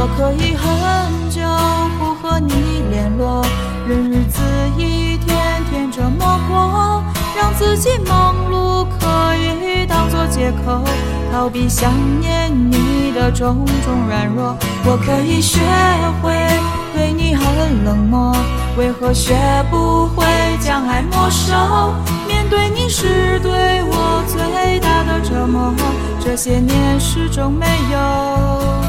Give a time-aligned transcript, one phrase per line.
[0.00, 1.42] 我可以很久
[1.98, 3.44] 不和你联络，
[3.84, 4.40] 任日子
[4.76, 5.36] 一天
[5.68, 7.02] 天这么过，
[7.36, 10.84] 让自己忙碌可以当作借口，
[11.32, 14.56] 逃避想念你的种种软弱。
[14.84, 15.58] 我可以学
[16.22, 16.32] 会
[16.94, 18.32] 对你很冷漠，
[18.76, 19.34] 为何学
[19.68, 20.24] 不会
[20.60, 21.52] 将爱没收？
[22.28, 25.74] 面对你是对我最大的折磨，
[26.20, 28.87] 这些年始终没有。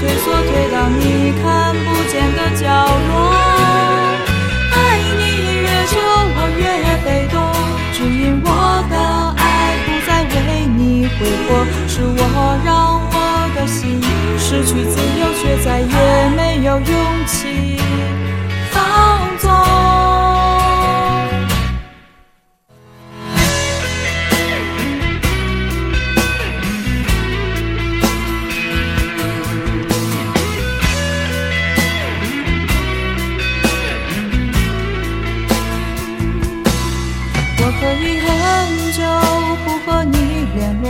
[0.00, 2.64] 退缩，退到你看不见的角
[3.08, 3.10] 落。
[4.72, 4.76] 爱
[5.18, 5.20] 你
[5.62, 5.94] 越久
[6.34, 6.62] 我越
[7.04, 7.34] 被动，
[7.92, 8.46] 只因我
[8.90, 8.94] 的
[9.36, 9.40] 爱
[9.84, 10.80] 不再为你
[11.18, 11.48] 挥霍，
[11.88, 12.20] 是我
[12.64, 12.68] 让
[13.12, 13.16] 我
[13.54, 14.00] 的心
[14.38, 15.94] 失去自由，却再也
[16.36, 16.86] 没有勇
[17.26, 17.71] 气
[37.58, 38.28] 我可以很
[38.92, 39.00] 久
[39.64, 40.84] 不和你联络，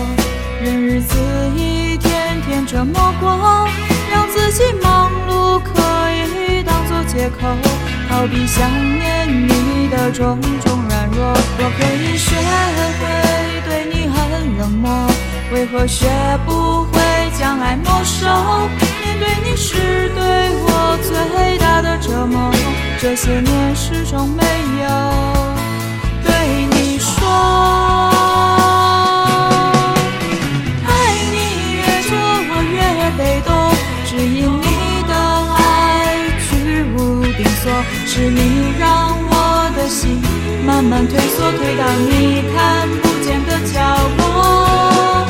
[0.62, 1.16] 任日子
[1.56, 3.68] 一天天这么过，
[4.10, 5.70] 让自己忙碌可
[6.22, 7.46] 以当作借口，
[8.08, 11.34] 逃避想念你的种种软弱。
[11.58, 12.34] 我可以学
[12.98, 13.02] 会
[13.66, 15.06] 对你很冷漠，
[15.52, 16.06] 为何学
[16.46, 17.00] 不会
[17.38, 18.26] 将爱没收？
[19.02, 22.50] 面对你是对我最大的折磨，
[22.98, 24.42] 这些年始终没
[24.82, 25.21] 有。
[38.14, 40.20] 是你让我的心
[40.66, 43.80] 慢慢退缩，退到你看不见的角
[44.18, 45.26] 落。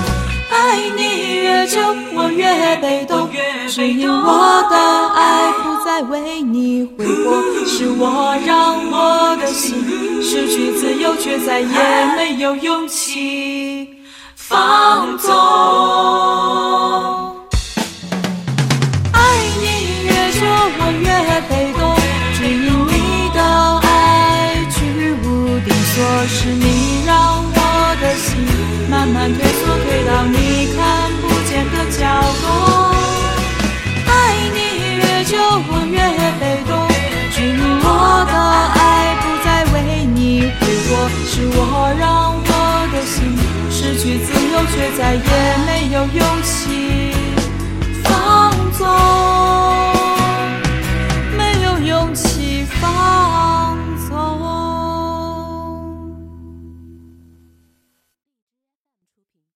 [0.51, 1.79] 爱你越久
[2.13, 3.31] 我越被动，
[3.69, 4.77] 只因我的
[5.15, 11.67] 爱不再为你挥霍，是我让我的心失去自由，却再也
[12.17, 13.91] 没有勇气
[14.35, 15.33] 放纵。
[29.23, 29.52] 慢